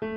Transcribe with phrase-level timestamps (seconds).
[0.00, 0.08] Hey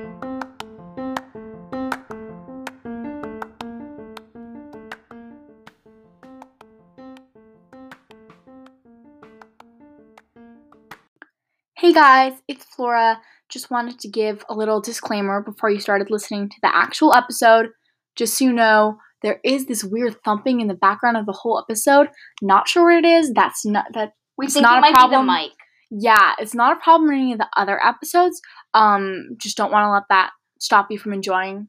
[11.91, 13.19] guys, it's Flora.
[13.49, 17.67] Just wanted to give a little disclaimer before you started listening to the actual episode.
[18.15, 21.59] Just so you know, there is this weird thumping in the background of the whole
[21.59, 22.07] episode.
[22.41, 23.33] Not sure what it is.
[23.33, 24.13] That's not that.
[24.37, 25.25] We It's think not it a might problem.
[25.27, 25.51] be the mic.
[25.95, 28.41] Yeah, it's not a problem in any of the other episodes.
[28.73, 31.67] Um, just don't want to let that stop you from enjoying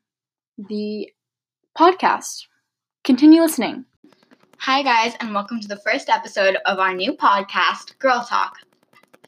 [0.56, 1.08] the
[1.78, 2.44] podcast.
[3.02, 3.84] Continue listening.
[4.58, 8.56] Hi, guys, and welcome to the first episode of our new podcast, Girl Talk.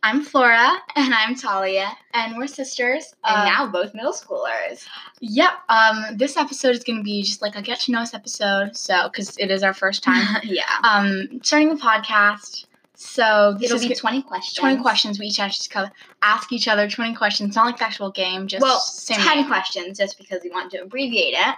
[0.03, 4.87] I'm Flora, and I'm Talia, and we're sisters, and Uh, now both middle schoolers.
[5.20, 5.51] Yep.
[5.69, 8.77] Um, this episode is going to be just like a get to know us episode.
[8.77, 10.62] So, because it is our first time, yeah.
[10.84, 12.67] um, starting a podcast.
[12.98, 14.56] So this It'll be 20 questions.
[14.56, 15.18] 20 questions.
[15.18, 15.92] We each have to
[16.23, 17.55] ask each other 20 questions.
[17.55, 19.46] Not like the actual game, just Well, 10 name.
[19.46, 21.55] questions, just because we want to abbreviate it.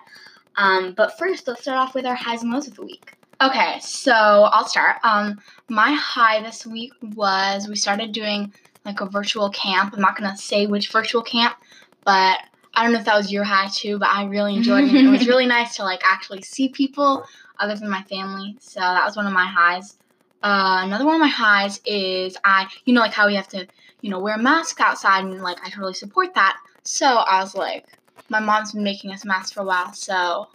[0.56, 3.12] Um, but first, let's start off with our highs and lows of the week.
[3.40, 4.96] Okay, so I'll start.
[5.04, 8.52] Um, my high this week was we started doing
[8.84, 9.94] like a virtual camp.
[9.94, 11.54] I'm not gonna say which virtual camp,
[12.04, 12.40] but
[12.74, 15.04] I don't know if that was your high too, but I really enjoyed it.
[15.04, 17.24] It was really nice to like actually see people
[17.60, 18.56] other than my family.
[18.58, 19.98] So that was one of my highs.
[20.42, 23.66] Uh, another one of my highs is I, you know, like how we have to,
[24.00, 26.56] you know, wear a mask outside, and like I totally support that.
[26.84, 27.84] So I was like,
[28.30, 30.46] my mom's been making us masks for a while, so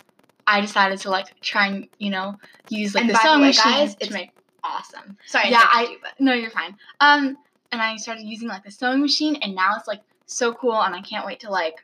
[0.47, 2.35] I decided to like try and you know
[2.69, 4.29] use like And the by the sewing way, machine guys, to it's make.
[4.63, 5.17] Awesome.
[5.27, 6.77] Sorry, Yeah, I you, no, you're fine.
[7.01, 7.35] Um,
[7.73, 10.95] and I started using like the sewing machine, and now it's like so cool, and
[10.95, 11.75] I can't wait to like.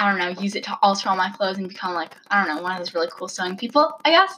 [0.00, 2.54] I don't know, use it to alter all my clothes and become like I don't
[2.54, 3.90] know one of those really cool sewing people.
[4.04, 4.32] I guess.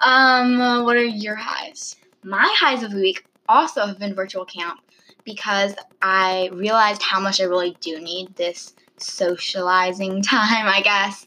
[0.00, 1.94] Um, what are your highs?
[2.24, 4.80] My highs of the week also have been virtual camp
[5.24, 11.26] because I realized how much I really do need this socializing time, I guess.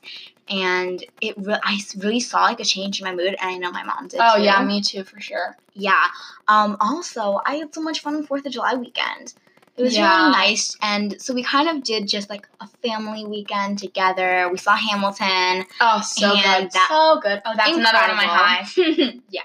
[0.50, 3.72] And it re- I really saw like a change in my mood, and I know
[3.72, 4.18] my mom did.
[4.18, 4.23] Too.
[4.25, 4.44] Oh too.
[4.44, 5.58] yeah, me too for sure.
[5.73, 6.06] Yeah.
[6.47, 9.34] Um, also, I had so much fun on Fourth of July weekend.
[9.75, 10.09] It was Yeah.
[10.18, 14.47] really nice, and so we kind of did just like a family weekend together.
[14.50, 15.66] We saw Hamilton.
[15.81, 17.41] Oh, so good, that- so good.
[17.46, 18.78] Oh, that's another one of my highs.
[19.30, 19.41] Yeah.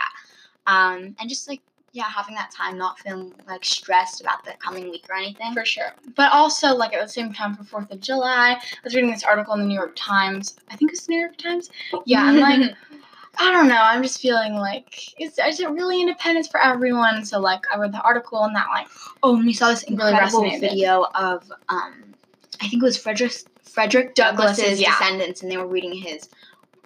[0.67, 1.61] Um, and just like
[1.93, 5.53] yeah, having that time, not feeling like stressed about the coming week or anything.
[5.53, 5.93] For sure.
[6.17, 9.25] But also, like, at the same time, for 4th of July, I was reading this
[9.25, 10.56] article in the New York Times.
[10.71, 11.71] I think it's the New York Times.
[12.06, 12.75] Yeah, I'm like,
[13.39, 13.81] I don't know.
[13.81, 17.27] I'm just feeling like it's, it's a really independence for everyone.
[17.27, 18.87] So, like, I read the article and that, like,
[19.23, 20.61] Oh, and we saw this Really incredible resonated.
[20.61, 22.15] video of um,
[22.61, 24.91] I think it was Frederick Frederick Douglass's, Douglass's yeah.
[24.99, 26.29] descendants, and they were reading his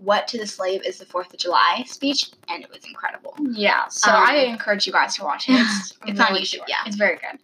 [0.00, 3.34] "What to the Slave is the Fourth of July" speech, and it was incredible.
[3.40, 3.88] yeah.
[3.88, 5.52] So, Um, I encourage you guys to watch it.
[5.60, 6.68] It's, It's on YouTube, short.
[6.68, 6.82] yeah.
[6.86, 7.38] It's very good.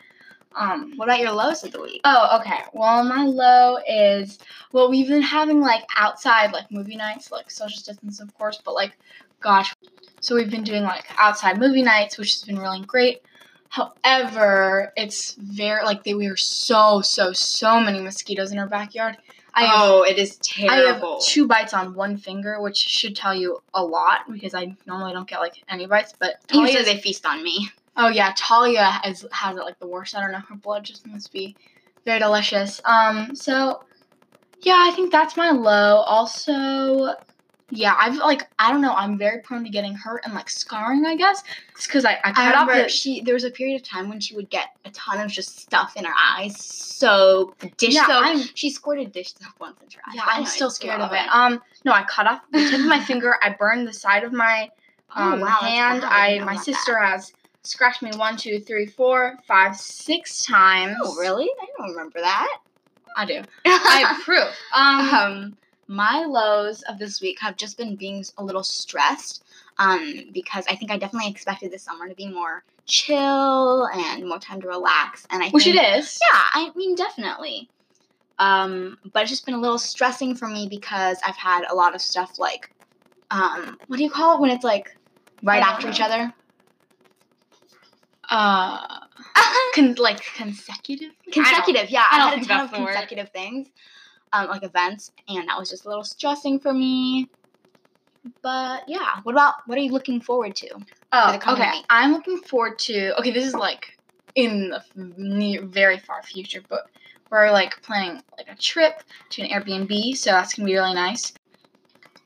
[0.55, 2.03] Um, What about your lows of the week?
[2.05, 2.61] Oh, okay.
[2.75, 4.39] Well, my low is
[4.73, 8.75] well, we've been having like outside like movie nights, like social distance, of course, but
[8.75, 8.99] like,
[9.41, 9.75] gosh,
[10.21, 13.23] so we've been doing like outside movie nights, which has been really great.
[13.71, 19.17] However, it's very like they, we are so so so many mosquitoes in our backyard.
[19.55, 21.21] I have oh, it is I have terrible.
[21.21, 25.29] two bites on one finger, which should tell you a lot because I normally don't
[25.29, 27.69] get like any bites, but Usually they feast on me.
[27.97, 30.17] Oh yeah, Talia has has it like the worst.
[30.17, 30.39] I don't know.
[30.39, 31.57] Her blood just must be
[32.07, 32.81] very delicious.
[32.85, 33.85] Um, so
[34.63, 35.97] yeah, I think that's my low.
[35.97, 37.15] Also,
[37.75, 38.93] yeah, I've like I don't know.
[38.93, 41.07] I'm very prone to getting hurt and like scarring.
[41.07, 41.43] I guess
[41.75, 43.83] it's because I I I cut off remember the she there was a period of
[43.83, 47.95] time when she would get a ton of just stuff in her eyes, soap, dish
[47.95, 48.25] Yeah, soap.
[48.27, 50.15] I'm- she squirted dish soap once in her eyes.
[50.17, 50.23] yeah.
[50.27, 51.27] I'm still scared of it.
[51.35, 53.37] Um, no, I cut off the tip of my finger.
[53.43, 54.71] I burned the side of my
[55.15, 56.05] Oh, um, wow, hand.
[56.05, 57.33] I I my sister has
[57.63, 60.97] scratched me one, two, three, four, five, six times.
[61.03, 61.49] Oh, really?
[61.61, 62.59] I don't remember that.
[63.17, 63.43] I do.
[63.67, 64.49] I have proof.
[64.75, 65.57] Um, um,
[65.89, 69.45] my lows of this week have just been being a little stressed
[69.79, 74.39] um, because I think I definitely expected this summer to be more chill and more
[74.39, 75.27] time to relax.
[75.31, 76.19] And I which it think, is.
[76.33, 77.69] Yeah, I mean, definitely.
[78.39, 81.95] Um, but it's just been a little stressing for me because I've had a lot
[81.95, 82.71] of stuff like,
[83.31, 84.97] um, what do you call it when it's like
[85.43, 86.33] right after each other?
[88.29, 89.01] Uh,
[89.75, 91.13] con- like consecutive.
[91.31, 92.05] consecutive, yeah.
[92.11, 92.87] I I, don't had a ton of the word.
[92.95, 93.69] consecutive things,
[94.33, 97.29] um, like events, and that was just a little stressing for me.
[98.43, 100.69] But yeah, what about what are you looking forward to?
[101.13, 101.71] Oh, okay.
[101.73, 101.85] week.
[101.91, 103.19] I'm looking forward to.
[103.19, 103.87] Okay, this is like
[104.35, 106.81] in the f- near, very far future, but
[107.31, 108.95] we're like planning like a trip
[109.31, 111.33] to an Airbnb, so that's gonna be really nice.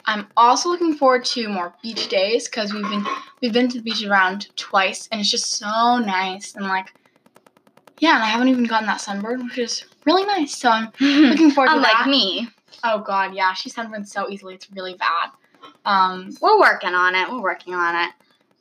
[0.07, 3.05] I'm also looking forward to more beach days because we've been
[3.43, 6.87] we've been to the beach around twice, and it's just so nice and like
[7.99, 10.57] yeah, and I haven't even gotten that sunburn, which is really nice.
[10.57, 12.09] So I'm looking forward to Unlike that.
[12.09, 12.49] me,
[12.85, 14.55] Oh God, yeah, she sunburns so easily.
[14.55, 15.31] It's really bad.
[15.85, 17.29] Um, we're working on it.
[17.31, 18.11] We're working on it.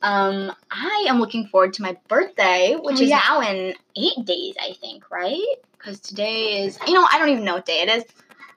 [0.02, 3.20] Um, I am looking forward to my birthday, which Oh, is yeah.
[3.28, 5.42] now in eight days, I think, right?
[5.78, 8.04] Because today is, you know, I don't even know what day it is,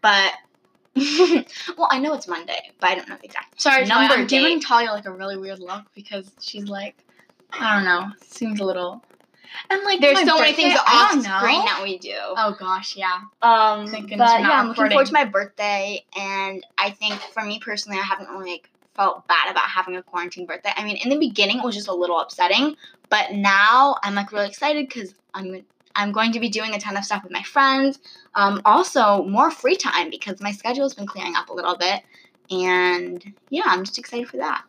[0.01, 0.33] but
[1.77, 3.61] well, I know it's Monday, but I don't know the exact.
[3.61, 4.39] sorry, Number Talia, I'm date.
[4.41, 6.95] giving Talia like a really weird look because she's like,
[7.51, 9.03] I don't know, seems a little.
[9.69, 12.15] And like, There's so many things off screen that we do.
[12.15, 13.21] Oh gosh, yeah.
[13.41, 16.91] Um, Thank but goodness we're not yeah, I'm looking forward to my birthday, and I
[16.91, 20.71] think for me personally, I haven't really like felt bad about having a quarantine birthday.
[20.75, 22.75] I mean, in the beginning, it was just a little upsetting,
[23.09, 25.63] but now I'm like really excited because I'm
[25.95, 27.99] I'm going to be doing a ton of stuff with my friends.
[28.35, 32.03] Um, also more free time because my schedule has been clearing up a little bit,
[32.51, 34.63] and yeah, I'm just excited for that.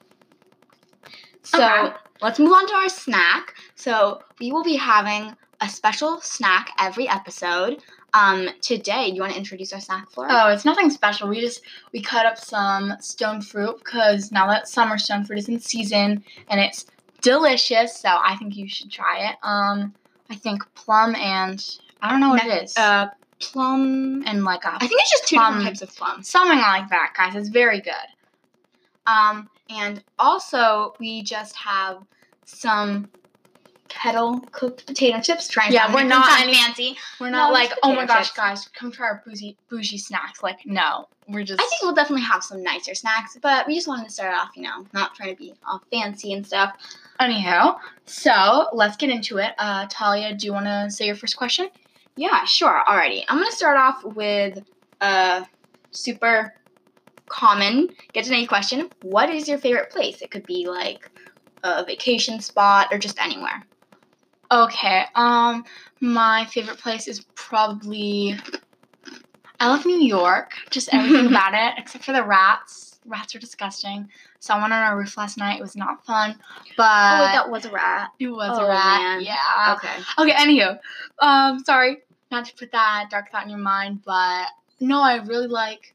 [1.42, 1.94] So Okay.
[2.20, 3.54] let's move on to our snack.
[3.74, 7.82] So we will be having a special snack every episode.
[8.12, 10.26] Um, today, you want to introduce our snack for?
[10.28, 11.28] Oh, it's nothing special.
[11.28, 11.60] We just
[11.92, 16.24] we cut up some stone fruit because now that summer stone fruit is in season
[16.48, 16.86] and it's
[17.20, 17.96] delicious.
[17.96, 19.36] So I think you should try it.
[19.42, 19.94] Um,
[20.28, 21.64] I think plum and
[22.02, 22.76] I don't know what Ne- it is.
[22.76, 23.06] Uh,
[23.40, 24.22] plum.
[24.26, 25.54] and like a I think it's just two plum.
[25.58, 26.22] different types of plum.
[26.22, 27.36] something like that, guys.
[27.36, 27.94] It's very good.
[29.10, 32.02] Um, and also we just have
[32.44, 33.08] some
[33.88, 35.48] kettle cooked potato chips.
[35.48, 36.96] Trying Yeah, to we're not any- fancy.
[37.20, 38.36] We're not just like, oh my gosh, chips.
[38.36, 40.42] guys, come try our bougie bougie snacks.
[40.42, 41.60] Like, no, we're just.
[41.60, 44.50] I think we'll definitely have some nicer snacks, but we just wanted to start off,
[44.54, 46.74] you know, not trying to be all fancy and stuff.
[47.18, 49.52] Anyhow, so let's get into it.
[49.58, 51.68] Uh, Talia, do you want to say your first question?
[52.16, 52.82] Yeah, sure.
[52.86, 53.24] Alrighty.
[53.28, 54.62] I'm gonna start off with
[55.00, 55.46] a
[55.90, 56.54] super
[57.30, 58.90] common get to know you question.
[59.02, 60.20] What is your favorite place?
[60.20, 61.10] It could be like
[61.62, 63.64] a vacation spot or just anywhere.
[64.52, 65.04] Okay.
[65.14, 65.64] Um,
[66.00, 68.36] my favorite place is probably.
[69.58, 70.52] I love New York.
[70.70, 72.98] Just everything about it, except for the rats.
[73.06, 74.08] Rats are disgusting.
[74.40, 75.58] Saw one on our roof last night.
[75.58, 76.38] It was not fun,
[76.76, 78.10] but oh, wait, that was a rat.
[78.18, 79.00] it was oh, a rat.
[79.00, 79.22] man.
[79.22, 79.76] Yeah.
[79.76, 80.02] Okay.
[80.18, 80.32] Okay.
[80.32, 80.78] Anywho,
[81.18, 81.98] um, sorry
[82.30, 84.46] not to put that dark thought in your mind, but
[84.78, 85.94] no, I really like.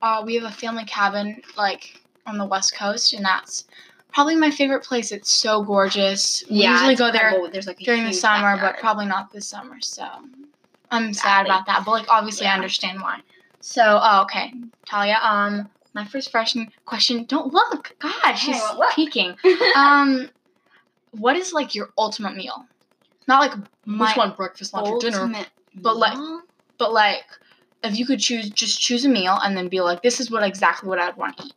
[0.00, 3.64] Uh, we have a family cabin like on the west coast, and that's
[4.12, 5.12] probably my favorite place.
[5.12, 6.44] It's so gorgeous.
[6.48, 7.32] We usually go there
[7.66, 9.80] like during the summer, but probably not this summer.
[9.80, 10.06] So
[10.90, 11.82] I'm sad about that.
[11.84, 13.20] But like obviously I understand why.
[13.60, 14.52] So oh, okay,
[14.86, 15.18] Talia.
[15.22, 17.24] Um, my first question question.
[17.24, 17.96] Don't look.
[17.98, 18.92] God, she's won't look.
[18.94, 19.36] peeking.
[19.76, 20.30] um,
[21.12, 22.66] what is like your ultimate meal?
[23.26, 26.18] Not like My which one breakfast, lunch, or dinner, Ultimate but like-
[26.78, 27.24] but like
[27.82, 30.42] if you could choose, just choose a meal and then be like, this is what
[30.42, 31.54] exactly what I'd want to eat.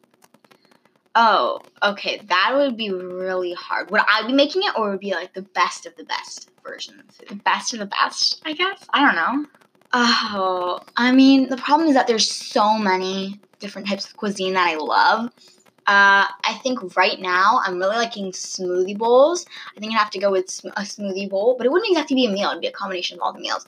[1.16, 2.22] Oh, okay.
[2.30, 3.92] That would be really hard.
[3.92, 6.50] Would I be making it, or would it be like the best of the best
[6.66, 8.86] version The best of the best, I guess.
[8.94, 9.46] I don't know.
[9.94, 14.70] Oh, I mean, the problem is that there's so many different types of cuisine that
[14.70, 15.26] I love.
[15.88, 19.46] Uh, I think right now I'm really liking smoothie bowls.
[19.76, 22.16] I think I'd have to go with sm- a smoothie bowl, but it wouldn't exactly
[22.16, 22.52] be a meal.
[22.52, 23.66] It'd be a combination of all the meals.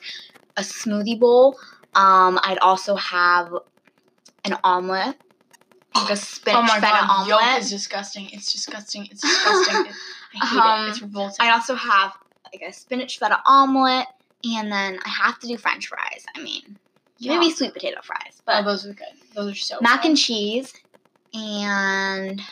[0.56, 1.58] A smoothie bowl.
[1.94, 3.52] Um, I'd also have
[4.44, 5.16] an omelet,
[5.94, 8.28] like a spinach oh my feta god, yolk is disgusting.
[8.30, 9.06] It's disgusting.
[9.10, 9.86] It's disgusting.
[9.86, 9.92] It-
[10.42, 10.90] I hate Um, it.
[10.90, 11.36] It's revolting.
[11.46, 12.12] I'd also have
[12.52, 14.06] like a spinach feta omelet,
[14.44, 16.24] and then I have to do French fries.
[16.36, 16.78] I mean,
[17.20, 17.54] maybe Yeah.
[17.54, 19.06] sweet potato fries, but Oh, but those are good.
[19.34, 20.08] Those are so mac good.
[20.10, 20.72] and cheese,
[21.32, 22.42] and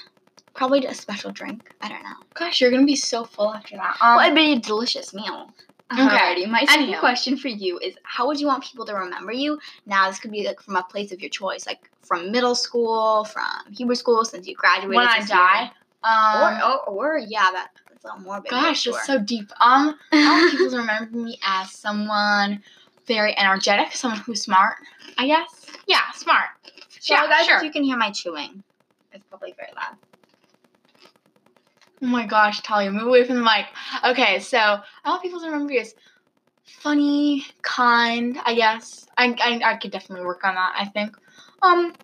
[0.55, 1.71] probably a special drink.
[1.81, 2.15] I don't know.
[2.35, 3.97] Gosh, you're gonna be so full after that.
[4.01, 5.53] Um, well, it'd be a delicious meal.
[5.93, 6.03] Okay.
[6.03, 7.01] Alrighty, my second Anyhow.
[7.01, 9.59] question for you is how would you want people to remember you?
[9.87, 13.25] Now, this could be like from a place of your choice, like from middle school,
[13.25, 14.97] from Hebrew school, since you graduated.
[14.97, 15.71] when I die,
[16.05, 18.51] um, or, or or yeah, that, that's a little morbid.
[18.51, 18.97] gosh, sure.
[18.97, 19.51] it's so deep.
[19.61, 22.63] Um, I want people to remember me as someone
[23.07, 24.77] very energetic, someone who's smart.
[25.19, 25.67] I guess.
[25.87, 26.49] Yeah, smart.
[27.01, 27.63] So, yeah, guys, sure.
[27.65, 28.63] you can hear my chewing,
[29.13, 29.97] it's probably very loud.
[32.03, 33.67] Oh my gosh, Talia, move away from the mic.
[34.05, 35.95] Okay, so I want people to remember you as
[36.65, 38.39] funny, kind.
[38.45, 40.75] I guess I, I I could definitely work on that.
[40.77, 41.17] I think,
[41.63, 41.95] um,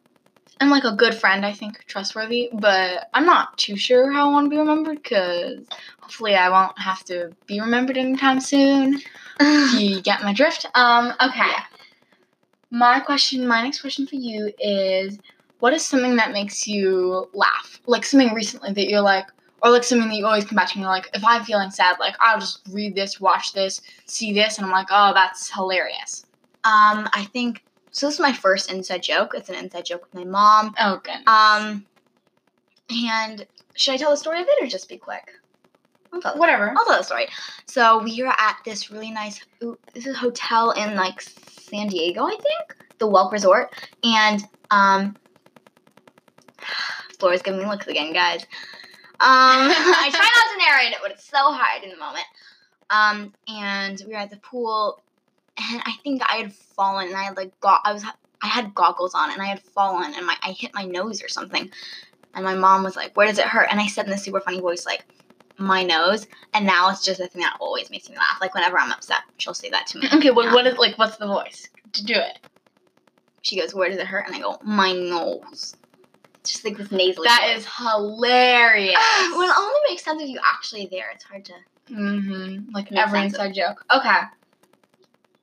[0.60, 1.44] and like a good friend.
[1.44, 5.66] I think trustworthy, but I'm not too sure how I want to be remembered because
[6.00, 9.00] hopefully I won't have to be remembered anytime soon.
[9.40, 10.66] You get my drift.
[10.74, 11.38] Um, okay.
[11.38, 11.62] Yeah.
[12.70, 15.18] My question, my next question for you is,
[15.60, 17.80] what is something that makes you laugh?
[17.86, 19.26] Like something recently that you're like,
[19.62, 21.96] or like something that you always come back to me like, if I'm feeling sad,
[21.98, 26.26] like I'll just read this, watch this, see this, and I'm like, oh, that's hilarious.
[26.64, 28.06] Um, I think so.
[28.06, 29.32] This is my first inside joke.
[29.34, 30.74] It's an inside joke with my mom.
[30.78, 31.24] Oh goodness.
[31.26, 31.86] Um,
[32.90, 35.30] and should I tell the story of it or just be quick?
[36.12, 36.74] I'll tell, Whatever.
[36.76, 37.26] I'll tell the story.
[37.66, 39.44] So we are at this really nice.
[39.60, 43.72] This is a hotel in like San Diego, I think, the Welk Resort,
[44.02, 45.16] and um,
[47.18, 48.46] Flora's giving me looks again, guys.
[49.20, 49.28] Um,
[49.70, 52.26] I try not to narrate it, but it's so hard in the moment.
[52.90, 55.02] Um, and we were at the pool,
[55.58, 58.04] and I think I had fallen, and I had like got I was
[58.42, 61.28] I had goggles on, and I had fallen, and my I hit my nose or
[61.28, 61.70] something,
[62.34, 64.40] and my mom was like, "Where does it hurt?" And I said in a super
[64.40, 65.04] funny voice, like,
[65.58, 68.38] "My nose." And now it's just a thing that always makes me laugh.
[68.40, 70.08] Like whenever I'm upset, she'll say that to me.
[70.14, 72.38] Okay, what is like what's the voice to do it?
[73.42, 75.74] She goes, "Where does it hurt?" And I go, "My nose."
[76.44, 77.26] Just like this nasally.
[77.26, 77.58] That voice.
[77.60, 78.94] is hilarious.
[79.32, 81.10] well, it only makes sense if you actually there.
[81.14, 81.52] It's hard to.
[81.90, 82.72] mm-hmm.
[82.72, 83.84] Like every inside joke.
[83.94, 84.20] Okay.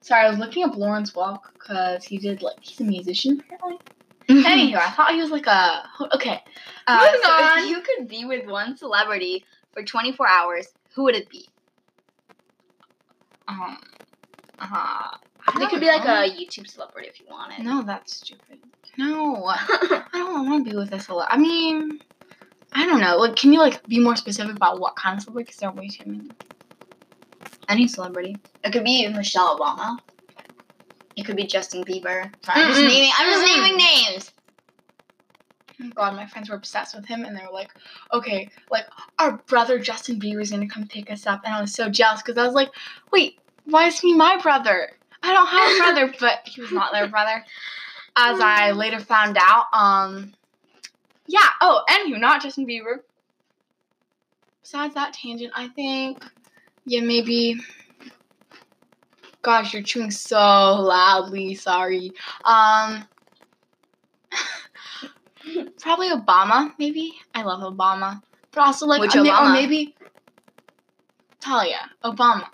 [0.01, 3.79] Sorry, I was looking up Lawrence Welk because he did like he's a musician apparently.
[4.29, 5.83] Anywho, I thought he was like a
[6.15, 6.39] okay.
[6.87, 7.59] Uh, Moving so on.
[7.59, 11.47] if you could be with one celebrity for 24 hours, who would it be?
[13.47, 13.77] Um.
[14.59, 15.09] Uh,
[15.59, 17.63] It could be like a YouTube celebrity if you wanted.
[17.63, 18.59] No, that's stupid.
[18.97, 21.27] No, I don't want to be with a celeb.
[21.29, 21.99] I mean,
[22.73, 23.17] I don't know.
[23.17, 25.45] Like, can you like be more specific about what kind of celebrity?
[25.45, 26.31] Because there are way too many.
[27.67, 28.39] Any celebrity.
[28.63, 29.97] It could be Michelle Obama.
[31.15, 32.31] It could be Justin Bieber.
[32.43, 32.87] Sorry, I'm just Mm-mm.
[32.87, 33.11] naming.
[33.17, 33.55] I'm just Mm-mm.
[33.63, 34.31] naming names.
[35.81, 37.69] Oh God, my friends were obsessed with him, and they were like,
[38.13, 38.85] "Okay, like
[39.19, 42.37] our brother Justin Bieber's gonna come pick us up," and I was so jealous because
[42.37, 42.69] I was like,
[43.11, 43.35] "Wait,
[43.65, 44.89] why is he my brother?
[45.21, 47.43] I don't have a brother," but he was not their brother.
[48.17, 50.33] As I later found out, um,
[51.27, 51.47] yeah.
[51.61, 52.99] Oh, anywho, not Justin Bieber.
[54.61, 56.23] Besides that tangent, I think,
[56.85, 57.57] yeah, maybe.
[59.41, 61.55] Gosh, you're chewing so loudly.
[61.55, 62.11] Sorry.
[62.43, 63.05] Um.
[65.79, 67.13] Probably Obama, maybe.
[67.35, 68.21] I love Obama.
[68.51, 69.95] But also like Which may- or maybe
[71.39, 72.47] Talia, Obama.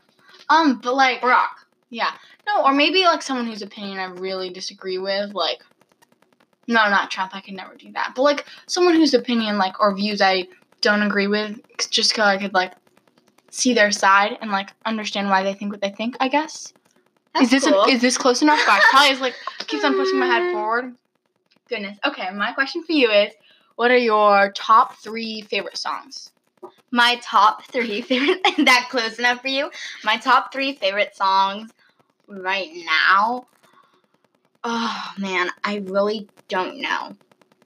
[0.50, 1.48] Um, but like Barack.
[1.90, 2.12] yeah.
[2.48, 5.62] No, or maybe like someone whose opinion I really disagree with, like
[6.68, 7.36] no, not Trump.
[7.36, 8.14] I could never do that.
[8.16, 10.48] But like someone whose opinion, like or views I
[10.82, 12.74] don't agree with, just because I could like
[13.50, 16.16] see their side and like understand why they think what they think.
[16.20, 16.74] I guess.
[17.34, 17.84] That's is this cool.
[17.86, 18.60] is this close enough?
[18.66, 19.36] Gosh, Talia's like
[19.68, 20.96] keeps on pushing my head forward.
[21.70, 21.98] Goodness.
[22.06, 23.32] Okay, my question for you is,
[23.76, 26.32] what are your top three favorite songs?
[26.92, 29.72] my top three favorite that close enough for you
[30.04, 31.72] my top three favorite songs
[32.32, 33.48] right now
[34.64, 37.16] oh man i really don't know.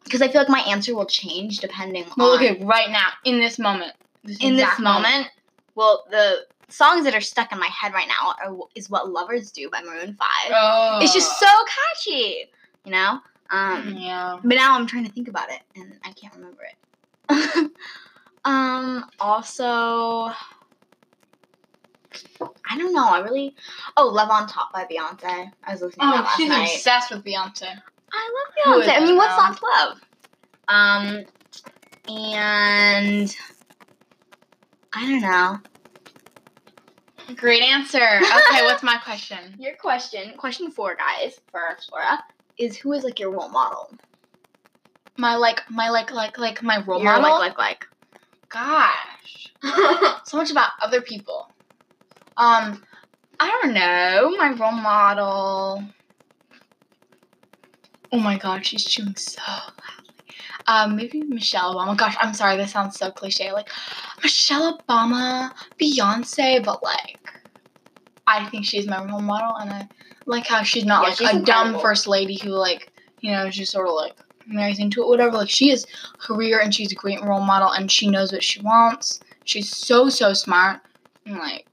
[0.04, 3.40] Because i feel like my answer will change depending Well, on okay, right now, in
[3.40, 3.94] this moment,
[4.24, 5.28] this in this exact moment.
[5.76, 6.38] well the
[6.70, 9.82] songs that are stuck in my head right now are, is what lovers do by
[9.82, 11.00] maroon 5 Oh.
[11.02, 12.46] it's just so catchy
[12.86, 13.20] you know?
[13.52, 14.40] Um Yeah.
[14.44, 17.72] but now i'm trying to think about it and i can't remember it.
[18.46, 20.32] Um also
[22.70, 23.08] I don't know.
[23.08, 23.56] I really
[23.98, 25.52] oh, "Love on Top" by Beyonce.
[25.64, 26.70] I was listening to that Oh, last she's night.
[26.76, 27.82] obsessed with Beyonce.
[28.14, 28.96] I love Beyonce.
[28.98, 30.02] I mean, what's not to love?
[30.68, 31.26] Um,
[32.08, 33.36] and
[34.94, 35.60] I don't know.
[37.36, 37.98] Great answer.
[38.18, 39.38] Okay, what's my question?
[39.60, 42.24] Your question, question four, guys, for Flora,
[42.60, 43.90] is who is like your role model?
[45.18, 47.40] My like, my like, like, like my role Your, model.
[47.40, 47.86] like, like, like.
[48.50, 49.54] Gosh,
[50.26, 51.48] so much about other people.
[52.38, 52.84] Um,
[53.40, 54.36] I don't know.
[54.38, 55.84] My role model.
[58.12, 59.76] Oh my god, she's chewing so loudly.
[60.68, 61.98] Um, maybe Michelle Obama.
[61.98, 62.58] Gosh, I'm sorry.
[62.58, 63.52] This sounds so cliche.
[63.52, 63.70] Like
[64.24, 67.20] Michelle Obama, Beyonce, but like,
[68.26, 69.88] I think she's my role model, and I
[70.26, 73.50] like how she's not Yeah, like she's a dumb first lady who like you know
[73.50, 74.16] just sort of like
[74.48, 75.38] marries into it, whatever.
[75.38, 75.86] Like she is
[76.18, 79.20] career, and she's a great role model, and she knows what she wants.
[79.44, 80.82] She's so so smart,
[81.26, 81.68] and like,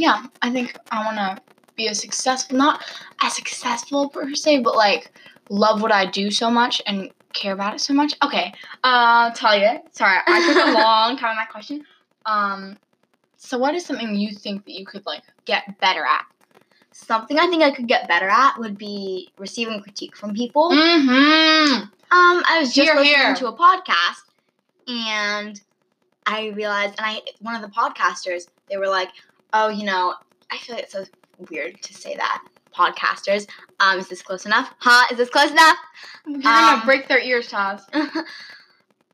[0.00, 1.42] yeah, I think I want to
[1.76, 2.82] be a successful, not
[3.22, 5.12] a successful per se, but like
[5.50, 8.14] love what I do so much and care about it so much.
[8.24, 8.52] Okay,
[8.82, 11.84] uh, Talia, sorry, I took a long time on that question.
[12.24, 12.78] Um,
[13.36, 16.24] so what is something you think that you could like get better at?
[16.92, 20.70] Something I think I could get better at would be receiving critique from people.
[20.70, 21.82] Mm-hmm.
[21.82, 23.34] Um, I was just Here, listening here.
[23.36, 24.24] to a podcast,
[24.88, 25.60] and
[26.26, 29.10] I realized, and I one of the podcasters, they were like,
[29.52, 30.14] "Oh, you know,
[30.50, 31.04] I feel like it's so
[31.50, 32.42] weird to say that."
[32.74, 33.48] Podcasters,
[33.80, 34.72] um, is this close enough?
[34.78, 35.06] Huh?
[35.10, 35.76] Is this close enough?
[36.24, 37.82] You're gonna Um, break their ears, Taz.
[37.92, 38.22] uh,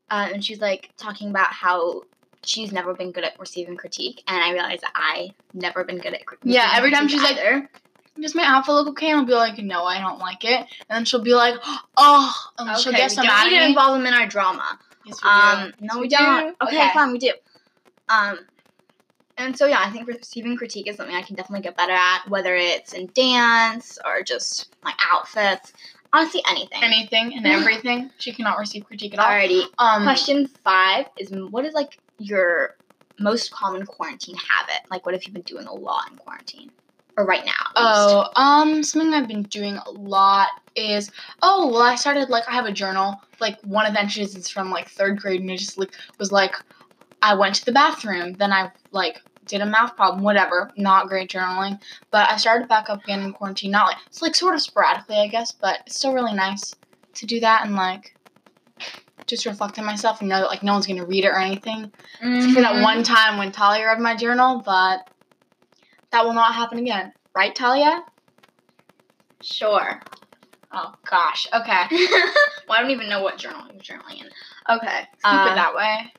[0.09, 2.03] and she's like talking about how
[2.45, 6.13] she's never been good at receiving critique, and I realized that I never been good
[6.13, 7.69] at cri- Yeah, every time critique she's like, either.
[8.19, 9.11] Does my outfit look okay?
[9.11, 10.59] And I'll be like, no, I don't like it.
[10.59, 11.55] And then she'll be like,
[11.97, 14.25] oh, and then she'll okay, get we so don't need to involve them in our
[14.27, 14.79] drama.
[15.05, 15.35] Yes, we do.
[15.35, 16.15] Um, Yes, no, we we do.
[16.17, 16.55] don't.
[16.63, 16.89] Okay, Okay.
[16.93, 17.33] fine, we do.
[18.09, 18.39] Um,
[19.37, 22.27] And so yeah, I think receiving critique is something I can definitely get better at,
[22.27, 25.73] whether it's in dance or just my outfits.
[26.13, 26.81] Honestly, anything.
[26.81, 28.09] Anything and everything.
[28.17, 29.27] She cannot receive critique at all.
[29.27, 29.63] Alrighty.
[29.77, 32.71] Um, Question five is what is like your
[33.19, 34.81] most common quarantine habit?
[34.89, 36.71] Like, what have you been doing a lot in quarantine,
[37.17, 37.51] or right now?
[37.75, 42.53] Oh, um, something I've been doing a lot is oh well, I started like I
[42.53, 43.19] have a journal.
[43.39, 46.31] Like one of the entries is from like third grade, and it just like was
[46.31, 46.55] like
[47.21, 50.71] I went to the bathroom, then I like did a math problem, whatever.
[50.77, 51.79] Not great journaling,
[52.11, 53.71] but I started back up again in quarantine.
[53.71, 56.75] Not like it's like sort of sporadically, I guess, but it's still really nice
[57.15, 58.15] to do that and like
[59.25, 61.91] just reflect on myself and know that like no one's gonna read it or anything.
[62.21, 65.09] Except for that one time when Talia read my journal, but
[66.11, 67.13] that will not happen again.
[67.35, 68.03] Right, Talia?
[69.41, 70.01] Sure.
[70.71, 71.47] Oh gosh.
[71.53, 71.83] Okay.
[72.67, 74.29] well, I don't even know what journal you're journaling in.
[74.69, 74.99] Okay.
[74.99, 76.11] Keep uh, it that way.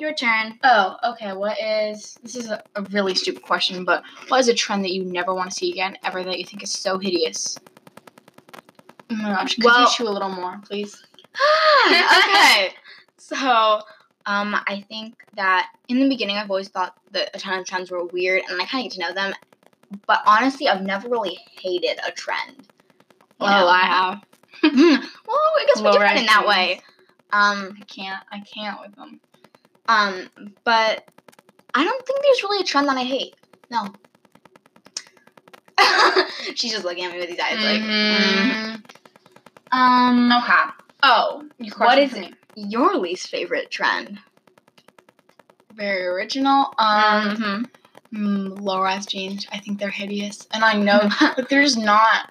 [0.00, 0.58] Your turn.
[0.64, 1.34] Oh, okay.
[1.34, 4.92] What is this is a, a really stupid question, but what is a trend that
[4.92, 7.58] you never want to see again ever that you think is so hideous?
[9.10, 11.02] Oh my gosh, could Well- you chew a little more, please?
[11.86, 12.70] okay.
[13.22, 13.80] So,
[14.26, 17.88] um, I think that in the beginning, I've always thought that a ton of trends
[17.92, 19.34] were weird, and I kind of get to know them.
[20.08, 22.56] But honestly, I've never really hated a trend.
[23.40, 23.68] you know?
[23.68, 24.24] Oh, have.
[24.62, 26.80] well, I guess we're different in that way.
[27.32, 28.24] Um, I can't.
[28.32, 29.20] I can't with them.
[29.90, 30.30] Um,
[30.64, 31.02] but
[31.74, 33.34] I don't think there's really a trend that I hate.
[33.70, 33.94] No.
[36.54, 37.80] She's just looking at me with these eyes like.
[37.80, 38.50] mhm.
[38.52, 38.82] Mhm.
[39.72, 40.70] Um, Okay.
[41.02, 42.12] Oh, What it?
[42.12, 42.34] me.
[42.54, 44.18] your least favorite trend?
[45.72, 46.74] Very original.
[46.78, 47.36] Um.
[47.36, 47.70] Mhm.
[48.12, 49.46] Mm, low rise jeans.
[49.52, 52.24] I think they're hideous, and I know, but they're just not.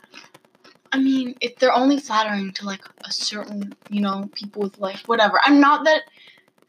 [0.91, 4.97] I mean, if they're only flattering to like a certain, you know, people with like
[5.05, 5.39] whatever.
[5.43, 6.01] I'm not that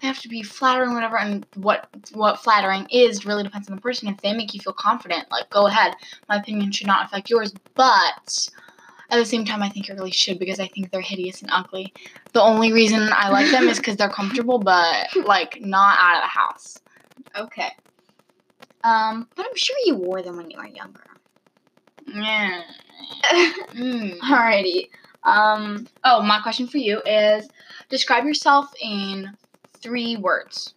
[0.01, 3.83] they have to be flattering, whatever, and what what flattering is really depends on the
[3.83, 4.09] person.
[4.09, 5.95] If they make you feel confident, like go ahead.
[6.29, 8.49] My opinion should not affect yours, but
[9.11, 11.51] at the same time, I think it really should because I think they're hideous and
[11.53, 11.93] ugly.
[12.33, 16.23] The only reason I like them is because they're comfortable, but like not out of
[16.23, 16.81] the house.
[17.37, 17.71] Okay.
[18.85, 21.05] Um, but I'm sure you wore them when you were younger.
[22.07, 22.63] Yeah.
[23.75, 24.19] Mm.
[24.21, 24.89] Alrighty.
[25.25, 27.49] Um, Oh, my question for you is
[27.89, 29.37] describe yourself in
[29.83, 30.75] three words.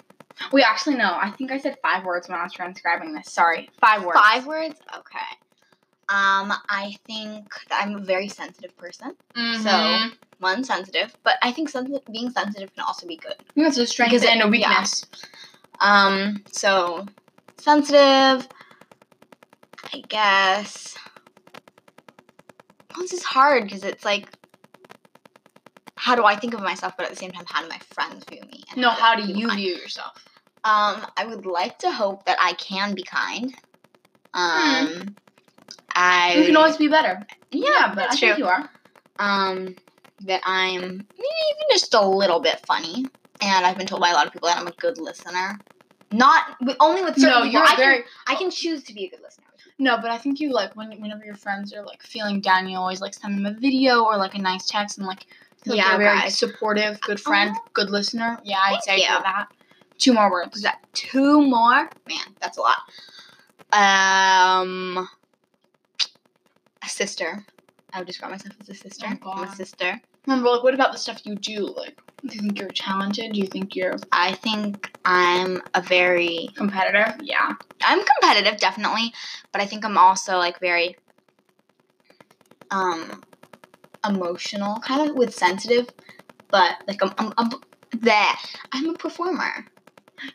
[0.51, 1.05] We actually, no.
[1.21, 3.31] I think I said five words when I was transcribing this.
[3.31, 3.69] Sorry.
[3.79, 4.19] Five words.
[4.19, 4.75] five words.
[4.95, 5.19] Okay.
[6.09, 9.15] Um, I think that I'm a very sensitive person.
[9.35, 9.63] Mhm.
[9.63, 13.35] So- One, sensitive, but I think sensitive, being sensitive can also be good.
[13.55, 14.49] That's a strength Because it- and a yeah.
[14.49, 15.05] weakness.
[15.79, 17.05] Um, so
[17.57, 18.47] sensitive.
[19.93, 20.95] I guess.
[22.91, 24.27] Well, this is hard because it's like,
[26.03, 28.25] how do I think of myself, but at the same time, how do my friends
[28.25, 28.65] view me?
[28.75, 30.11] No, how do you view yourself?
[30.65, 33.51] Um, I would like to hope that I can be kind.
[34.33, 35.15] Um,
[35.95, 37.25] I You can always be better.
[37.51, 38.27] yeah, but that's I true.
[38.29, 38.69] think you are.
[39.19, 39.75] um,
[40.25, 43.05] that I'm maybe even just a little bit funny,
[43.41, 45.59] and I've been told by a lot of people that I'm a good listener.
[46.11, 46.43] Not
[46.79, 47.51] only with certain No, people.
[47.61, 47.97] you're I very.
[47.97, 49.45] can I can choose to be a good listener.
[49.79, 52.77] No, but I think you like when whenever your friends are like feeling down, you
[52.77, 55.25] always like send them a video or like a nice text and like
[55.65, 56.37] like Yeah, very guys.
[56.37, 58.39] supportive, good friend, good listener.
[58.43, 59.47] Yeah, I'd say for that.
[59.99, 60.53] Two more words.
[60.53, 61.89] Was that two more?
[62.07, 62.77] Man, that's a lot.
[63.71, 65.07] Um,
[66.83, 67.45] a sister.
[67.93, 69.07] I would describe myself as a sister.
[69.23, 70.01] Oh, I'm a sister.
[70.25, 71.73] Remember, like, what about the stuff you do?
[71.77, 71.95] Like,
[72.25, 73.33] do you think you're talented?
[73.33, 77.13] Do you think you're I think I'm a very competitor.
[77.21, 77.53] Yeah.
[77.83, 79.13] I'm competitive, definitely,
[79.51, 80.95] but I think I'm also like very
[82.71, 83.21] um
[84.07, 85.89] emotional, kind of with sensitive,
[86.51, 87.49] but like I'm I'm, I'm
[87.99, 88.33] there.
[88.73, 89.65] I'm a performer.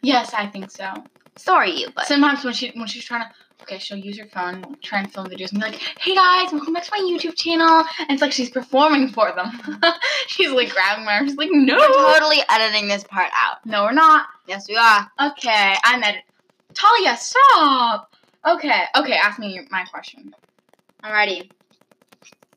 [0.03, 0.93] Yes, I think so.
[1.37, 3.29] Sorry, you, but Sometimes when she when she's trying to,
[3.63, 6.73] okay, she'll use her phone, try and film videos, and be like, "Hey guys, welcome
[6.75, 9.51] back to my YouTube channel," and it's like she's performing for them.
[10.27, 11.29] she's like grabbing my arm.
[11.29, 13.59] She's like, "No, we're totally editing this part out.
[13.65, 15.09] no, we're not." Yes, we are.
[15.21, 16.23] Okay, I'm edit.
[16.75, 18.13] Talia, stop.
[18.47, 20.33] Okay, okay, ask me my question.
[21.05, 21.51] Alrighty.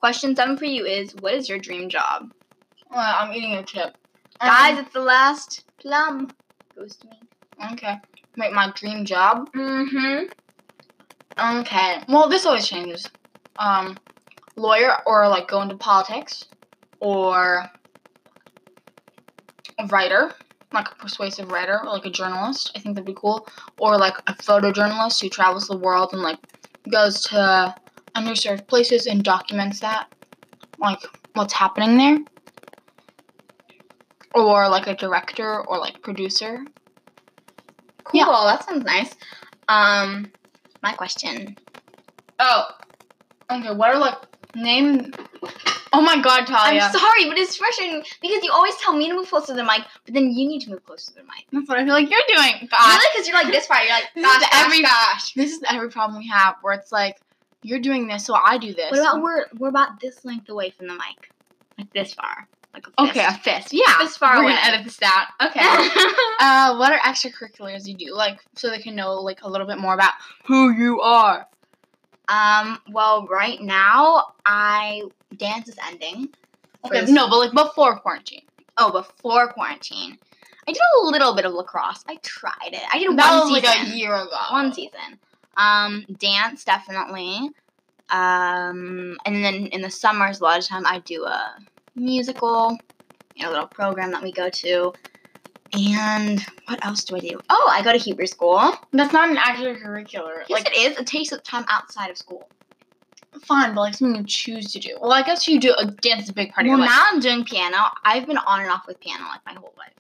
[0.02, 2.32] Question seven for you is: What is your dream job,
[2.90, 3.94] Well, I'm eating a chip.
[4.40, 4.80] guys?
[4.80, 6.30] It's the last plum.
[6.76, 7.20] Goes to me.
[7.74, 7.96] Okay.
[8.38, 9.52] Wait, my dream job?
[9.54, 10.26] Mm-hmm.
[11.60, 12.04] Okay.
[12.10, 13.10] Well, this always changes.
[13.58, 13.98] Um,
[14.56, 16.46] lawyer or like go into politics,
[17.00, 17.70] or
[19.78, 20.34] a writer,
[20.74, 22.72] like a persuasive writer, or like a journalist.
[22.76, 23.48] I think that'd be cool.
[23.78, 26.40] Or like a photojournalist who travels the world and like
[26.92, 27.76] goes to
[28.16, 30.08] underserved places and documents that,
[30.80, 31.00] like
[31.34, 32.20] what's happening there.
[34.34, 36.64] Or like a director or like producer.
[38.06, 38.20] Cool.
[38.20, 38.26] Yeah.
[38.26, 39.14] That sounds nice.
[39.68, 40.32] Um,
[40.82, 41.58] my question.
[42.40, 42.68] Oh,
[43.52, 43.74] okay.
[43.74, 44.16] What are like
[44.56, 45.12] name?
[45.94, 46.82] Oh my God, Talia.
[46.84, 49.64] I'm sorry, but it's frustrating because you always tell me to move closer to the
[49.66, 51.46] mic, but then you need to move closer to the mic.
[51.52, 52.70] That's what I feel like you're doing.
[52.72, 52.88] Gosh.
[52.96, 53.06] Really?
[53.14, 53.82] Because you're like this far.
[53.84, 55.34] You're like, This is gosh, gosh, every- gosh.
[55.34, 57.20] This is every problem we have where it's like
[57.64, 58.92] you're doing this, so I do this.
[58.92, 61.32] What about we're we're about this length away from the mic,
[61.78, 63.10] like this far, like a fist.
[63.18, 63.74] Okay, a fist.
[63.74, 63.96] Yeah.
[64.00, 64.54] This far We're away.
[64.54, 65.24] gonna edit this down.
[65.42, 65.60] Okay.
[66.40, 68.14] uh, what are extracurriculars you do?
[68.14, 70.14] Like, so they can know like a little bit more about
[70.46, 71.48] who you are.
[72.30, 72.80] um.
[72.92, 75.04] Well, right now I
[75.38, 76.30] dance is ending.
[76.86, 77.06] Okay.
[77.12, 78.42] No, but like before quarantine.
[78.78, 80.18] Oh, before quarantine,
[80.68, 82.04] I did a little bit of lacrosse.
[82.08, 82.82] I tried it.
[82.92, 83.80] I did That one was season.
[83.80, 84.38] like a year ago.
[84.52, 85.20] One season.
[85.58, 87.50] Um, dance definitely.
[88.10, 91.56] Um, and then in the summers, a lot of time I do a
[91.96, 92.78] musical,
[93.36, 94.94] you know, a little program that we go to.
[95.74, 97.40] And what else do I do?
[97.50, 98.74] Oh, I go to Hebrew school.
[98.92, 100.40] That's not an extracurricular.
[100.48, 100.98] Yes, Like, it is.
[100.98, 102.50] It takes up time outside of school.
[103.44, 104.98] fine, but like something you choose to do.
[105.02, 105.74] Well, I guess you do.
[105.78, 106.96] A dance is a big part Well, of your life.
[106.98, 107.78] now I'm doing piano.
[108.04, 109.94] I've been on and off with piano like my whole life.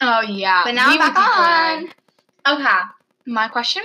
[0.00, 0.62] Oh yeah.
[0.64, 1.92] But now We I'm back
[2.46, 2.58] on.
[2.60, 2.78] Okay.
[3.28, 3.84] My question.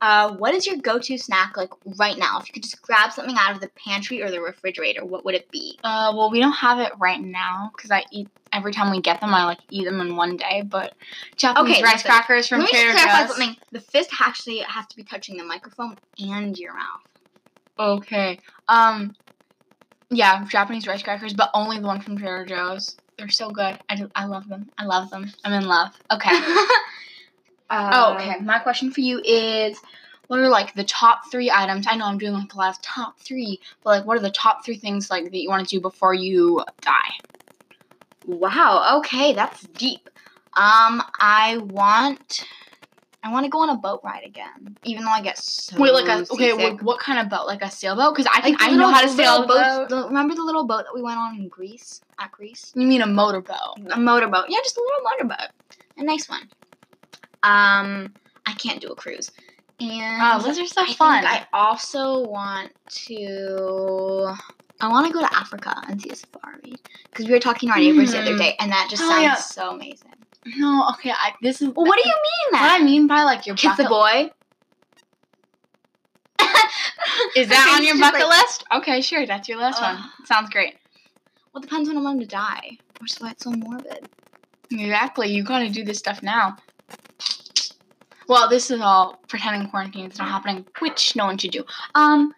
[0.00, 2.38] Uh, what is your go-to snack like right now?
[2.38, 5.34] If you could just grab something out of the pantry or the refrigerator, what would
[5.34, 5.78] it be?
[5.84, 9.20] Uh, well, we don't have it right now because I eat every time we get
[9.20, 9.34] them.
[9.34, 10.62] I like eat them in one day.
[10.66, 10.92] But
[11.36, 12.10] Japanese Okay, rice listen.
[12.10, 13.36] crackers from Let me just clarify Joe's.
[13.36, 13.56] something.
[13.72, 17.02] The fist actually has to be touching the microphone and your mouth.
[17.78, 18.40] Okay.
[18.68, 19.14] Um.
[20.10, 22.96] Yeah, Japanese rice crackers, but only the one from Trader Joe's.
[23.16, 23.78] They're so good.
[23.88, 24.72] I, do, I love them.
[24.78, 25.26] I love them.
[25.44, 25.90] I'm in love.
[26.12, 26.30] Okay.
[27.70, 28.36] oh, okay.
[28.40, 29.78] My question for you is
[30.26, 31.86] what are like the top three items?
[31.88, 34.64] I know I'm doing like the last top three, but like what are the top
[34.64, 37.12] three things like that you want to do before you die?
[38.26, 38.98] Wow.
[38.98, 40.08] Okay, that's deep.
[40.56, 42.44] Um, I want,
[43.22, 45.92] I want to go on a boat ride again, even though I get so Wait,
[45.92, 47.46] like a okay, what, what kind of boat?
[47.46, 48.14] Like a sailboat?
[48.14, 50.06] Because I think Like I know how to sail a boats- boat.
[50.08, 52.02] remember the little boat that we went on in Greece?
[52.18, 53.78] At Greece, You mean a motorboat?
[53.90, 54.46] a motorboat.
[54.48, 55.48] Yeah, just a little motorboat,
[55.96, 56.50] a nice one.
[57.42, 58.12] Um,
[58.46, 59.30] I can't do a cruise.
[59.80, 61.24] And Oh, those are so I fun.
[61.26, 62.72] I also want
[63.06, 64.34] to.
[64.82, 66.74] I want to go to Africa and see a safari
[67.10, 68.38] because we were talking to our neighbors the other Hmm.
[68.38, 69.34] day, and that just Oh, sounds yeah.
[69.34, 70.12] so amazing.
[70.56, 71.10] no, okay.
[71.10, 72.62] I, this is Well, what do you mean That?
[72.72, 74.30] what I mean by like your Kiss the boy.
[77.36, 78.64] Is that on your bucket like- list?
[78.72, 79.26] Okay, sure.
[79.26, 79.98] That's your last one.
[80.24, 80.76] Sounds great.
[81.52, 82.78] Well, it depends when I'm going to die.
[83.00, 84.08] Which is why it's so morbid.
[84.70, 85.28] Exactly.
[85.32, 86.56] You gotta do this stuff now.
[88.28, 91.64] Well, this is all pretending quarantine is not happening, which no one should do.
[91.94, 92.32] Um.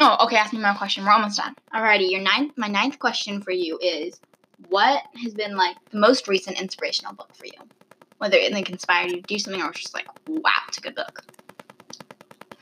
[0.00, 0.36] Oh, okay.
[0.36, 1.04] Ask me my question.
[1.04, 1.54] We're almost done.
[1.74, 2.54] Alrighty, your ninth.
[2.56, 4.18] My ninth question for you is,
[4.68, 7.52] what has been like the most recent inspirational book for you?
[8.18, 10.94] Whether it like inspired you to do something or just like, wow, it's a good
[10.94, 11.22] book.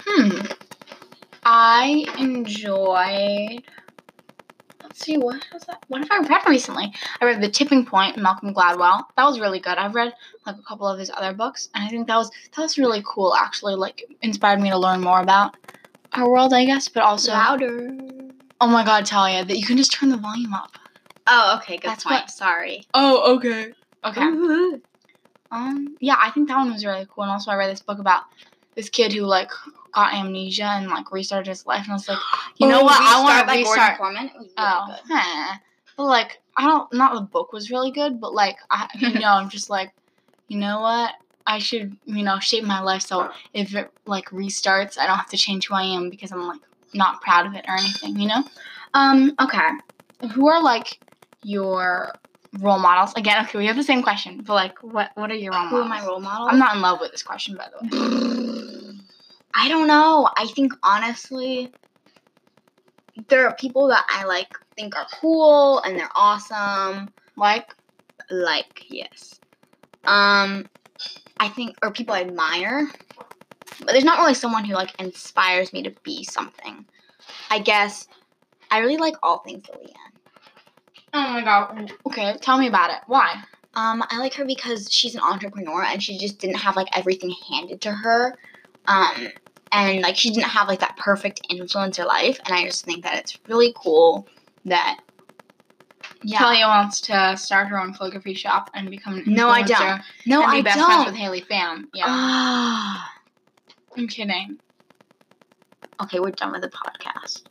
[0.01, 0.47] Hmm.
[1.45, 3.63] I enjoyed.
[4.99, 5.17] Let's see.
[5.17, 5.85] What has that?
[5.87, 6.93] What have I read recently?
[7.21, 9.05] I read The Tipping Point, Malcolm Gladwell.
[9.17, 9.79] That was really good.
[9.79, 10.13] I've read
[10.45, 13.01] like a couple of his other books, and I think that was that was really
[13.07, 13.33] cool.
[13.33, 15.57] Actually, like inspired me to learn more about
[16.15, 17.31] our world, I guess, but also.
[17.31, 17.97] Louder.
[18.61, 20.73] Oh my God, Talia, that you can just turn the volume up.
[21.29, 22.23] Oh, okay, good That's point.
[22.23, 22.85] what- Sorry.
[22.93, 23.73] Oh, okay.
[24.05, 24.21] Okay.
[25.53, 27.23] Um, yeah, I think that one was really cool.
[27.23, 28.23] And also, I read this book about
[28.75, 29.51] this kid who like
[29.93, 31.85] got amnesia and like restarted his life.
[31.85, 32.19] And I was like,
[32.57, 33.01] you know Oh, what?
[33.01, 33.99] I want to restart.
[33.99, 34.27] Corman.
[34.27, 35.01] It was really Oh, good.
[35.11, 35.59] huh.
[35.97, 36.93] But like, I don't.
[36.93, 39.93] Not the book was really good, but like, I you know, I'm just like,
[40.49, 41.13] you know what?
[41.47, 45.31] I should you know shape my life so if it like restarts, I don't have
[45.31, 46.61] to change who I am because I'm like
[46.95, 48.19] not proud of it or anything.
[48.19, 48.45] You know.
[48.95, 49.35] Um.
[49.41, 49.69] Okay.
[50.35, 50.99] Who are like
[51.43, 52.13] your
[52.61, 53.13] role models?
[53.17, 55.77] Again, okay, we have the same question, but like, what what are your role Who
[55.77, 56.03] are models?
[56.03, 56.49] my role models?
[56.53, 58.75] I'm not in love with this question, by the way.
[59.59, 60.29] I don't know.
[60.37, 61.73] I think honestly,
[63.29, 67.13] there are people that I like think are cool and they're awesome.
[67.37, 67.67] Like,
[68.31, 69.41] Like yes,
[70.07, 70.71] um,
[71.41, 72.89] I think or people I admire,
[73.81, 76.87] but there's not really someone who like inspires me to be something.
[77.51, 78.07] I guess
[78.71, 79.95] I really like all things Lillian.
[81.15, 81.93] oh my god.
[82.07, 82.99] Okay, tell me about it.
[83.09, 83.43] Why?
[83.75, 87.35] Um, I like her because she's an entrepreneur and she just didn't have like everything
[87.51, 88.37] handed to her.
[88.87, 89.29] Um,
[89.73, 92.39] and like she didn't have like that perfect influencer life.
[92.45, 94.27] And I just think that it's really cool
[94.65, 95.01] that
[96.23, 96.39] yeah.
[96.39, 99.37] Talia wants to start her own calligraphy shop and become an influencer.
[99.37, 100.03] No, I don't.
[100.27, 100.87] No, and be I best don't.
[100.87, 101.85] friends with Haley Pham.
[101.95, 103.13] Yeah, Ah.
[103.97, 104.59] I'm kidding.
[106.03, 107.43] okay, we're done with the podcast.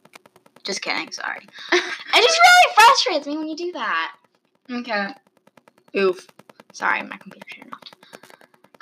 [0.63, 1.11] Just kidding.
[1.11, 1.39] Sorry.
[1.71, 4.15] it just really frustrates me when you do that.
[4.71, 5.07] Okay.
[5.97, 6.27] Oof.
[6.73, 7.66] Sorry, my computer.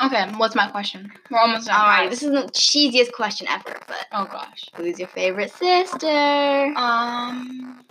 [0.05, 1.11] Okay, what's my question?
[1.31, 1.79] We're almost done.
[1.79, 4.69] Alright, this is the cheesiest question ever, but Oh gosh.
[4.75, 6.73] who's your favorite sister?
[6.75, 7.81] Um,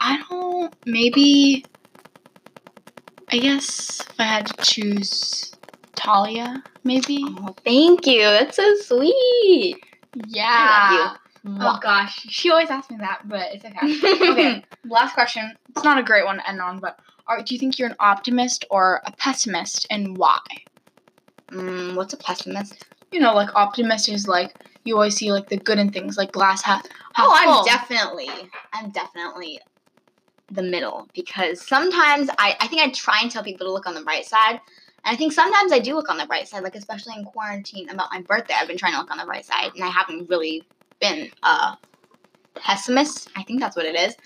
[0.00, 0.74] I don't.
[0.86, 1.64] Maybe.
[3.30, 5.52] I guess if I had to choose
[5.94, 7.24] Talia, maybe.
[7.26, 8.20] Oh, thank you.
[8.20, 9.78] That's so sweet.
[10.26, 11.16] Yeah.
[11.44, 14.30] Oh gosh, she always asks me that, but it's okay.
[14.30, 15.52] okay, last question.
[15.70, 17.96] It's not a great one to end on, but are, do you think you're an
[17.98, 20.38] optimist or a pessimist, and why?
[21.52, 22.86] Mm, what's a pessimist?
[23.10, 26.32] You know, like optimist is like you always see like the good in things, like
[26.32, 26.82] glass half.
[27.14, 27.64] half Oh, I'm full.
[27.64, 28.28] definitely,
[28.72, 29.60] I'm definitely
[30.50, 33.94] the middle because sometimes I, I think I try and tell people to look on
[33.94, 34.60] the bright side.
[35.04, 37.88] And I think sometimes I do look on the bright side, like especially in quarantine
[37.88, 38.54] about my birthday.
[38.58, 40.64] I've been trying to look on the bright side, and I haven't really
[41.02, 41.76] been a
[42.54, 43.28] pessimist.
[43.36, 44.16] I think that's what it is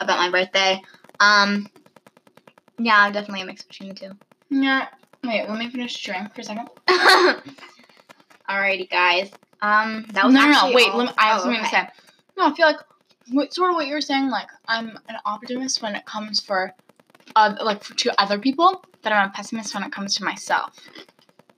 [0.00, 0.82] about my birthday.
[1.20, 1.68] Um,
[2.78, 4.10] yeah, definitely a mix between the two.
[4.50, 4.88] Yeah.
[5.22, 6.68] Wait, let me finish drink for a second.
[8.48, 9.30] Alrighty, guys.
[9.62, 10.72] Um, that no, was no, no.
[10.74, 11.88] Wait, all- me, I have oh, something to say.
[12.36, 12.80] No, I feel like
[13.30, 14.28] what, sort of what you're saying.
[14.28, 16.72] Like I'm an optimist when it comes for,
[17.36, 20.76] uh, like for, to other people, but I'm a pessimist when it comes to myself.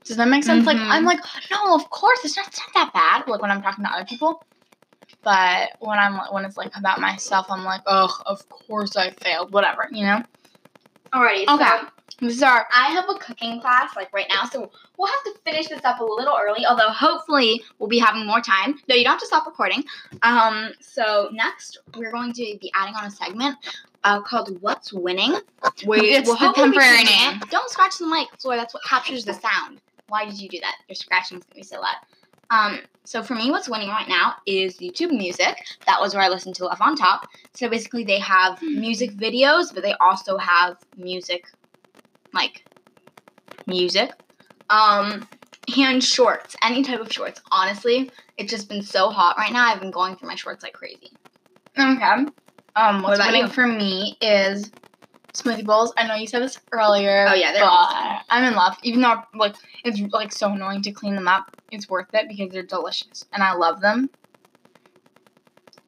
[0.04, 0.66] Does that make sense?
[0.66, 0.88] Like Mhm.
[0.88, 1.18] I'm like,
[1.50, 3.28] no, of course it's not, it's not that bad.
[3.28, 4.44] Like when I'm talking to other people,
[5.26, 9.52] but when I'm when it's like about myself, I'm like, oh, of course I failed.
[9.52, 10.22] Whatever, you know.
[11.12, 11.48] Alrighty.
[11.48, 11.64] Okay.
[11.64, 11.88] So
[12.20, 15.34] This is our I have a cooking class like right now, so we'll have to
[15.44, 16.64] finish this up a little early.
[16.64, 18.78] Although hopefully we'll be having more time.
[18.88, 19.82] No, you don't have to stop recording.
[20.22, 20.70] Um.
[20.80, 23.56] So next we're going to be adding on a segment.
[24.04, 25.40] Uh, called "What's Winning."
[25.86, 27.40] Where It's the hopefully be temporary name.
[27.50, 28.54] Don't scratch the mic, Floor.
[28.54, 29.80] That's what captures the sound.
[30.06, 30.76] Why did you do that?
[30.88, 31.96] Your scratching's gonna be so loud.
[32.50, 35.56] Um, so for me, what's winning right now is YouTube Music.
[35.86, 37.22] That was where I listened to Love on Top.
[37.52, 41.44] So basically, they have music videos, but they also have music,
[42.34, 42.64] like
[43.66, 44.10] music,
[44.70, 45.28] um,
[45.78, 46.56] and shorts.
[46.62, 47.40] Any type of shorts.
[47.52, 49.66] Honestly, it's just been so hot right now.
[49.66, 51.10] I've been going through my shorts like crazy.
[51.78, 52.26] okay.
[52.74, 53.48] Um, what's about winning you?
[53.48, 54.72] for me is
[55.42, 55.92] smoothie bowls.
[55.96, 57.26] I know you said this earlier.
[57.28, 58.24] Oh, yeah, they're but awesome.
[58.30, 58.76] I'm in love.
[58.82, 62.52] Even though like it's like so annoying to clean them up, it's worth it because
[62.52, 64.10] they're delicious and I love them.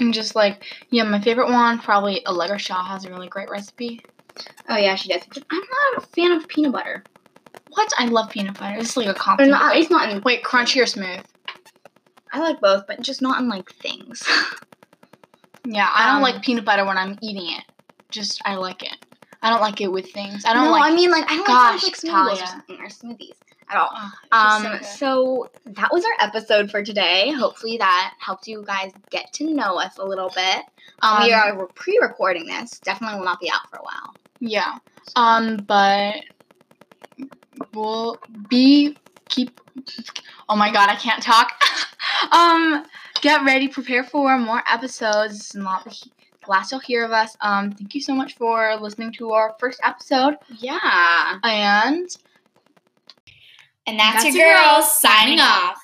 [0.00, 4.04] And just like yeah, my favorite one probably Allegra Shaw has a really great recipe.
[4.68, 5.22] Oh yeah, she does.
[5.50, 5.58] I'm
[5.94, 7.04] not a fan of peanut butter.
[7.70, 7.90] What?
[7.98, 8.78] I love peanut butter.
[8.78, 9.58] It's like a compliment.
[9.58, 10.22] not, it's not in.
[10.22, 11.20] Wait, crunchy or smooth?
[12.32, 14.26] I like both, but just not in like things.
[15.70, 17.64] Yeah, I don't Um, like peanut butter when I'm eating it.
[18.10, 18.96] Just I like it.
[19.42, 20.44] I don't like it with things.
[20.44, 20.90] I don't no, like.
[20.90, 23.34] I mean like I don't Gosh, like smoothies or something or smoothies
[23.70, 23.90] at all.
[23.92, 27.30] Oh, Um, so so that was our episode for today.
[27.32, 30.62] Hopefully that helped you guys get to know us a little bit.
[31.02, 32.78] Um, we Um, are pre-recording this.
[32.80, 34.14] Definitely will not be out for a while.
[34.40, 34.78] Yeah.
[35.16, 36.16] Um, but
[37.74, 38.96] we'll be
[39.28, 39.60] keep.
[40.48, 41.52] Oh my god, I can't talk.
[42.32, 42.84] um,
[43.20, 45.38] get ready, prepare for more episodes.
[45.38, 45.84] This is not
[46.48, 47.36] last you'll hear of us.
[47.40, 51.38] Um, thank you so much for listening to our first episode, Yeah.
[51.44, 52.08] and
[53.86, 55.78] And That's your girl signing off.